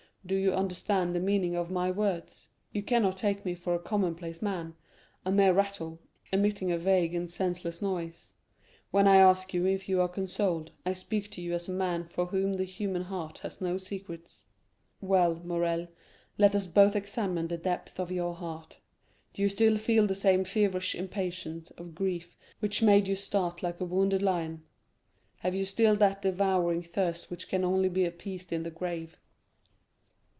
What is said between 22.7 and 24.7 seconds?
made you start like a wounded lion?